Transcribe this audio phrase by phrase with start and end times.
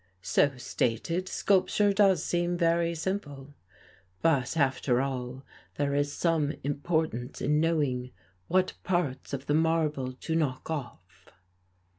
[0.23, 3.53] So stated, sculpture does seem very simple.
[4.23, 5.43] But, after all,
[5.75, 8.09] there is some importance in knowing
[8.47, 11.29] what parts of the marble to knock off.